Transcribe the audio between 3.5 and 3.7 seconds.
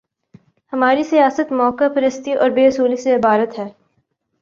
ہے۔